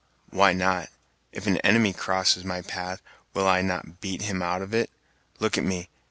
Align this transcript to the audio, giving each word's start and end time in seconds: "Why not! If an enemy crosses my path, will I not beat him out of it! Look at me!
"Why 0.31 0.51
not! 0.51 0.89
If 1.31 1.45
an 1.45 1.57
enemy 1.59 1.93
crosses 1.93 2.43
my 2.43 2.63
path, 2.63 3.03
will 3.35 3.47
I 3.47 3.61
not 3.61 4.01
beat 4.01 4.23
him 4.23 4.41
out 4.41 4.63
of 4.63 4.73
it! 4.73 4.89
Look 5.39 5.59
at 5.59 5.63
me! 5.63 5.89